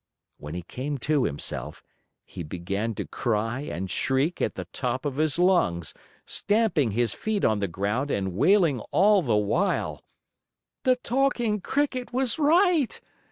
When 0.39 0.55
he 0.55 0.63
came 0.63 0.97
to 1.05 1.25
himself, 1.25 1.83
he 2.25 2.41
began 2.41 2.95
to 2.95 3.05
cry 3.05 3.59
and 3.59 3.87
shriek 3.87 4.41
at 4.41 4.55
the 4.55 4.65
top 4.73 5.05
of 5.05 5.17
his 5.17 5.37
lungs, 5.37 5.93
stamping 6.25 6.89
his 6.89 7.13
feet 7.13 7.45
on 7.45 7.59
the 7.59 7.67
ground 7.67 8.09
and 8.09 8.33
wailing 8.33 8.79
all 8.89 9.21
the 9.21 9.35
while: 9.37 10.03
"The 10.85 10.95
Talking 10.95 11.61
Cricket 11.61 12.11
was 12.11 12.39
right! 12.39 12.99